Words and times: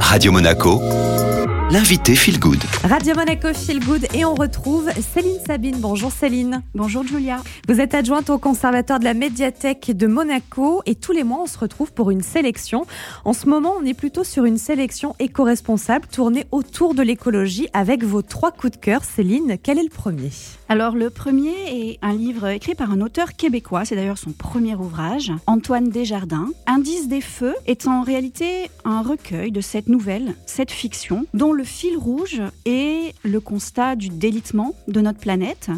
Radio 0.00 0.32
Monaco, 0.32 0.80
l'invité 1.70 2.14
Feel 2.14 2.38
Good. 2.38 2.62
Radio 2.84 3.14
Monaco 3.16 3.52
Feel 3.52 3.80
Good 3.80 4.06
et 4.14 4.24
on 4.24 4.34
retrouve 4.34 4.88
Céline 5.12 5.40
Sabine. 5.44 5.76
Bonjour 5.80 6.12
Céline. 6.12 6.62
Bonjour 6.74 7.04
Julia. 7.04 7.42
Vous 7.68 7.80
êtes 7.80 7.92
adjointe 7.92 8.30
au 8.30 8.38
conservatoire 8.38 9.00
de 9.00 9.04
la 9.04 9.14
médiathèque 9.14 9.90
de 9.96 10.06
Monaco 10.06 10.82
et 10.86 10.94
tous 10.94 11.10
les 11.10 11.24
mois 11.24 11.40
on 11.42 11.46
se 11.46 11.58
retrouve 11.58 11.92
pour 11.92 12.12
une 12.12 12.22
sélection. 12.22 12.86
En 13.24 13.32
ce 13.32 13.48
moment 13.48 13.74
on 13.80 13.84
est 13.84 13.94
plutôt 13.94 14.22
sur 14.22 14.44
une 14.44 14.58
sélection 14.58 15.16
éco-responsable 15.18 16.06
tournée 16.06 16.46
autour 16.52 16.94
de 16.94 17.02
l'écologie 17.02 17.68
avec 17.72 18.04
vos 18.04 18.22
trois 18.22 18.52
coups 18.52 18.74
de 18.74 18.78
cœur. 18.78 19.02
Céline, 19.02 19.56
quel 19.60 19.78
est 19.78 19.84
le 19.84 19.90
premier? 19.90 20.30
Alors 20.68 20.94
le 20.94 21.10
premier 21.10 21.54
est 21.68 21.98
un 22.00 22.12
livre 22.12 22.46
écrit 22.48 22.76
par 22.76 22.92
un 22.92 23.00
auteur 23.00 23.34
québécois, 23.34 23.84
c'est 23.84 23.96
d'ailleurs 23.96 24.18
son 24.18 24.32
premier 24.32 24.76
ouvrage, 24.76 25.32
Antoine 25.46 25.88
Desjardins. 25.88 26.48
Indice 26.66 27.08
des 27.08 27.20
feux 27.20 27.54
est 27.66 27.88
en 27.88 28.02
réalité 28.02 28.70
un 28.84 29.02
recueil 29.02 29.50
de 29.50 29.60
cette 29.60 29.88
nouvelle, 29.88 30.34
cette 30.46 30.70
fiction, 30.70 31.26
dont 31.34 31.55
le 31.56 31.64
fil 31.64 31.96
rouge 31.96 32.42
est 32.66 33.14
le 33.24 33.40
constat 33.40 33.96
du 33.96 34.10
délitement 34.10 34.74
de 34.88 35.00
notre 35.00 35.18
planète, 35.18 35.70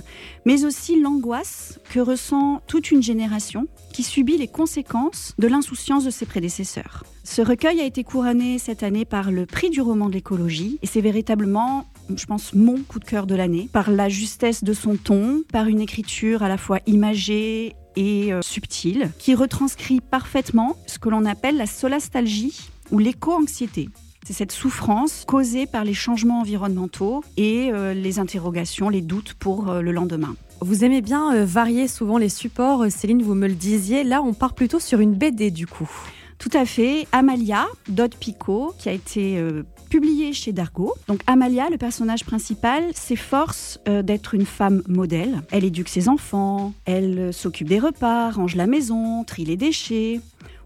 mais 0.45 0.64
aussi 0.64 1.00
l'angoisse 1.00 1.78
que 1.91 2.00
ressent 2.00 2.60
toute 2.66 2.91
une 2.91 3.02
génération 3.02 3.69
qui 3.92 4.02
subit 4.02 4.36
les 4.36 4.48
conséquences 4.48 5.34
de 5.38 5.46
l'insouciance 5.46 6.05
de 6.05 6.10
ses 6.10 6.27
prédécesseurs. 6.27 7.05
Ce 7.22 7.42
recueil 7.42 7.80
a 7.80 7.84
été 7.84 8.02
couronné 8.02 8.59
cette 8.59 8.83
année 8.83 9.05
par 9.05 9.30
le 9.30 9.46
prix 9.46 9.70
du 9.70 9.80
roman 9.80 10.09
de 10.09 10.14
l'écologie 10.14 10.78
et 10.83 10.86
c'est 10.86 11.00
véritablement 11.00 11.86
je 12.16 12.24
pense, 12.24 12.55
mon 12.55 12.78
coup 12.78 12.98
de 12.98 13.05
cœur 13.05 13.27
de 13.27 13.34
l'année, 13.34 13.69
par 13.70 13.91
la 13.91 14.08
justesse 14.08 14.64
de 14.64 14.72
son 14.72 14.97
ton, 14.97 15.42
par 15.52 15.66
une 15.66 15.80
écriture 15.80 16.42
à 16.42 16.48
la 16.48 16.56
fois 16.56 16.78
imagée 16.86 17.77
et 17.97 18.33
euh, 18.33 18.41
subtile, 18.41 19.10
qui 19.19 19.34
retranscrit 19.34 20.00
parfaitement 20.00 20.77
ce 20.86 20.98
que 20.98 21.10
l'on 21.10 21.27
appelle 21.27 21.58
la 21.58 21.66
solastalgie 21.66 22.70
ou 22.91 22.98
l'éco-anxiété. 22.98 23.91
C'est 24.27 24.32
cette 24.32 24.52
souffrance 24.52 25.24
causée 25.27 25.66
par 25.66 25.84
les 25.84 25.95
changements 25.95 26.40
environnementaux 26.40 27.24
et 27.36 27.70
euh, 27.72 27.94
les 27.94 28.19
interrogations, 28.19 28.88
les 28.88 29.00
doutes 29.00 29.34
pour 29.34 29.70
euh, 29.70 29.80
le 29.80 29.92
lendemain. 29.92 30.34
Vous 30.60 30.84
aimez 30.84 31.00
bien 31.00 31.34
euh, 31.34 31.44
varier 31.44 31.88
souvent 31.88 32.19
les 32.19 32.28
supports, 32.28 32.86
Céline, 32.91 33.22
vous 33.22 33.34
me 33.34 33.47
le 33.47 33.55
disiez. 33.55 34.05
Là, 34.05 34.22
on 34.22 34.34
part 34.34 34.55
plutôt 34.55 34.80
sur 34.80 35.00
une 35.00 35.14
BD 35.14 35.50
du 35.50 35.66
coup. 35.66 35.91
Tout 36.38 36.50
à 36.52 36.64
fait. 36.64 37.06
Amalia, 37.10 37.66
Dodd 37.88 38.14
Picot, 38.14 38.72
qui 38.78 38.88
a 38.88 38.92
été 38.92 39.38
euh, 39.38 39.64
publié 39.91 40.32
chez 40.32 40.53
Dargo. 40.53 40.94
Donc 41.08 41.20
Amalia, 41.27 41.69
le 41.69 41.78
personnage 41.78 42.25
principal, 42.25 42.84
s'efforce 42.94 43.80
euh, 43.88 44.03
d'être 44.03 44.34
une 44.34 44.47
femme 44.47 44.82
modèle. 44.86 45.42
Elle 45.50 45.64
éduque 45.64 45.88
ses 45.88 46.08
enfants, 46.08 46.72
elle 46.84 47.32
s'occupe 47.32 47.69
des 47.69 47.80
repas, 47.80 48.30
range 48.30 48.55
la 48.55 48.69
maison, 48.69 49.25
trie 49.25 49.44
les 49.44 49.56
déchets. 49.56 50.20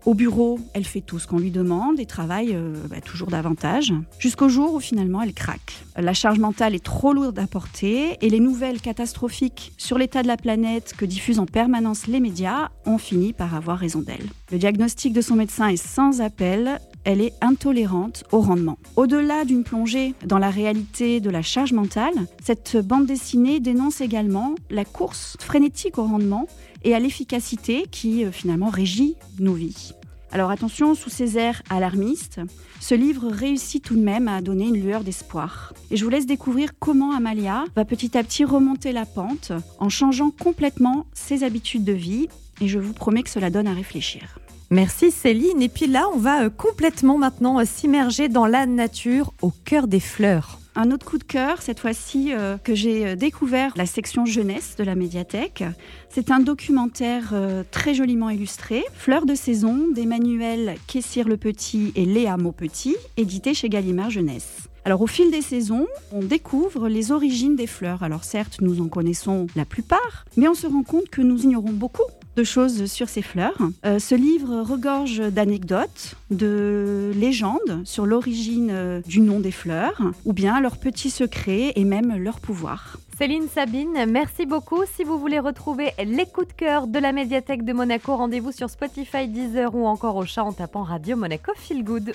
Au 0.05 0.14
bureau, 0.14 0.58
elle 0.75 0.84
fait 0.84 1.00
tout 1.00 1.20
ce 1.20 1.28
qu'on 1.28 1.39
lui 1.39 1.53
demande 1.53 2.00
et 2.00 2.06
travaille 2.06 2.56
euh, 2.56 2.75
bah, 2.91 3.00
toujours 3.00 3.28
davantage, 3.28 3.92
jusqu'au 4.19 4.48
jour 4.48 4.75
où 4.75 4.81
finalement 4.81 5.22
elle 5.22 5.33
craque. 5.33 5.84
La 5.97 6.12
charge 6.12 6.41
mentale 6.41 6.75
est 6.75 6.83
trop 6.83 7.12
lourde 7.12 7.39
à 7.39 7.47
porter 7.47 8.17
et 8.20 8.28
les 8.28 8.41
nouvelles 8.41 8.81
catastrophiques 8.81 9.72
sur 9.78 9.98
l'état 9.98 10.22
de 10.22 10.27
la 10.27 10.36
planète 10.36 10.94
que 10.97 11.05
diffusent 11.05 11.39
en 11.39 11.47
permanence 11.47 12.09
les 12.09 12.19
médias 12.19 12.70
ont 12.84 12.98
fini 12.98 13.33
par 13.33 13.55
avoir 13.55 13.78
raison 13.78 14.00
d'elle. 14.00 14.27
Le 14.50 14.59
diagnostic 14.59 15.12
de 15.12 15.20
son 15.20 15.36
médecin 15.36 15.69
est 15.69 15.77
sans 15.77 16.20
appel, 16.20 16.81
elle 17.05 17.20
est 17.20 17.34
intolérante 17.41 18.25
au 18.33 18.41
rendement. 18.41 18.78
Au-delà 18.97 19.45
d'une 19.45 19.64
plongée 19.64 20.14
dans 20.25 20.39
la 20.39 20.50
réalité 20.50 21.20
de 21.20 21.31
la 21.31 21.42
charge 21.42 21.72
mentale, 21.72 22.14
cette 22.42 22.77
bande 22.77 23.06
dessinée 23.06 23.61
dénonce 23.61 24.00
également 24.00 24.55
la 24.70 24.84
course 24.84 25.36
frénétique 25.41 25.98
au 25.98 26.05
rendement 26.05 26.47
et 26.84 26.94
à 26.94 26.98
l'efficacité 26.98 27.86
qui 27.91 28.25
euh, 28.25 28.33
finalement 28.33 28.70
régit 28.70 29.17
nos 29.39 29.55
vies. 29.55 29.92
Alors 30.33 30.50
attention, 30.50 30.94
sous 30.94 31.11
ces 31.11 31.36
airs 31.36 31.62
alarmistes, 31.69 32.41
ce 32.81 32.94
livre 32.94 33.28
réussit 33.28 33.84
tout 33.84 33.97
de 33.97 34.00
même 34.00 34.28
à 34.28 34.41
donner 34.41 34.64
une 34.64 34.83
lueur 34.83 35.05
d'espoir. 35.05 35.75
Et 35.91 35.98
je 35.98 36.05
vous 36.05 36.11
laisse 36.11 36.25
découvrir 36.25 36.70
comment 36.78 37.14
Amalia 37.14 37.64
va 37.77 37.84
petit 37.84 38.16
à 38.16 38.25
petit 38.25 38.47
remonter 38.47 38.92
la 38.92 39.05
pente 39.05 39.53
en 39.78 39.91
changeant 39.91 40.31
complètement 40.31 41.04
ses 41.12 41.44
habitudes 41.44 41.84
de 41.84 41.93
vie. 41.93 42.28
Et 42.62 42.69
je 42.69 42.78
vous 42.78 42.94
promets 42.94 43.22
que 43.22 43.31
cela 43.31 43.50
donne 43.50 43.66
à 43.66 43.75
réfléchir. 43.75 44.38
Merci 44.72 45.10
Céline. 45.10 45.60
Et 45.60 45.69
puis 45.69 45.87
là, 45.87 46.06
on 46.15 46.16
va 46.16 46.44
euh, 46.44 46.49
complètement 46.49 47.19
maintenant 47.19 47.60
euh, 47.60 47.65
s'immerger 47.66 48.31
dans 48.31 48.47
la 48.47 48.65
nature, 48.65 49.34
au 49.43 49.50
cœur 49.50 49.87
des 49.87 50.00
fleurs. 50.00 50.60
Un 50.77 50.91
autre 50.93 51.05
coup 51.05 51.19
de 51.19 51.25
cœur, 51.25 51.60
cette 51.60 51.78
fois-ci, 51.78 52.33
euh, 52.33 52.56
que 52.56 52.75
j'ai 52.75 53.15
découvert 53.15 53.75
la 53.77 53.84
section 53.84 54.25
jeunesse 54.25 54.77
de 54.78 54.84
la 54.84 54.94
médiathèque. 54.94 55.62
C'est 56.09 56.31
un 56.31 56.41
documentaire 56.41 57.34
très 57.71 57.93
joliment 57.93 58.31
illustré, 58.31 58.83
Fleurs 58.94 59.27
de 59.27 59.34
saison, 59.34 59.88
d'Emmanuel 59.94 60.77
Kessir 60.87 61.28
le 61.28 61.37
Petit 61.37 61.93
et 61.94 62.06
Léa 62.06 62.39
Maupetit, 62.39 62.97
édité 63.19 63.53
chez 63.53 63.69
Gallimard 63.69 64.09
Jeunesse. 64.09 64.71
Alors 64.87 65.03
au 65.03 65.06
fil 65.06 65.31
des 65.31 65.43
saisons, 65.43 65.87
on 66.12 66.21
découvre 66.21 66.89
les 66.89 67.12
origines 67.12 67.56
des 67.56 67.66
fleurs. 67.66 68.03
Alors 68.03 68.25
certes, 68.25 68.62
nous 68.62 68.81
en 68.81 68.89
connaissons 68.89 69.49
la 69.54 69.66
plupart, 69.66 70.25
mais 70.39 70.49
on 70.49 70.54
se 70.54 70.66
rend 70.66 70.83
compte 70.83 71.10
que 71.10 71.21
nous 71.21 71.43
ignorons 71.43 71.72
beaucoup 71.72 72.03
de 72.37 72.44
choses 72.44 72.87
sur 72.87 73.09
ces 73.09 73.22
fleurs. 73.22 73.59
Euh, 73.84 73.98
ce 73.98 74.15
livre 74.15 74.62
regorge 74.62 75.19
d'anecdotes, 75.19 76.15
de 76.31 77.12
légendes 77.15 77.82
sur 77.84 78.06
l'origine 78.06 78.70
euh, 78.70 79.00
du 79.06 79.20
nom 79.20 79.41
des 79.41 79.50
fleurs, 79.50 80.00
ou 80.25 80.32
bien 80.32 80.60
leurs 80.60 80.78
petits 80.78 81.10
secrets 81.10 81.72
et 81.76 81.84
même 81.84 82.16
leur 82.16 82.41
pouvoir. 82.41 82.98
Céline 83.19 83.48
Sabine, 83.48 84.06
merci 84.09 84.47
beaucoup. 84.47 84.82
Si 84.97 85.04
vous 85.04 85.19
voulez 85.19 85.38
retrouver 85.38 85.92
les 86.03 86.26
coups 86.26 86.48
de 86.48 86.53
cœur 86.54 86.87
de 86.87 86.98
la 86.98 87.12
médiathèque 87.12 87.65
de 87.65 87.72
Monaco, 87.72 88.16
rendez-vous 88.16 88.53
sur 88.53 88.71
Spotify, 88.71 89.28
Deezer 89.28 89.75
ou 89.75 89.87
encore 89.87 90.16
au 90.16 90.25
chat 90.25 90.42
en 90.42 90.53
tapant 90.53 90.82
Radio 90.82 91.16
Monaco 91.16 91.53
Feel 91.54 91.84
Good. 91.84 92.10